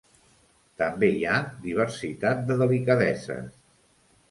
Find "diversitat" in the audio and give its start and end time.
1.67-2.43